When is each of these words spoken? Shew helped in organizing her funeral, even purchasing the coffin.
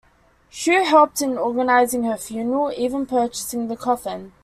Shew 0.49 0.83
helped 0.83 1.21
in 1.21 1.37
organizing 1.37 2.05
her 2.05 2.17
funeral, 2.17 2.71
even 2.75 3.05
purchasing 3.05 3.67
the 3.67 3.77
coffin. 3.77 4.31